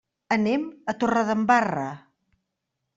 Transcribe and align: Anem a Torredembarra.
Anem 0.35 0.63
a 0.93 0.97
Torredembarra. 1.05 1.87